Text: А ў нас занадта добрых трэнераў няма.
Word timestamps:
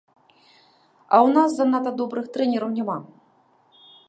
А 1.17 1.19
ў 1.19 1.29
нас 1.37 1.49
занадта 1.59 1.91
добрых 2.01 2.25
трэнераў 2.39 2.69
няма. 2.79 2.97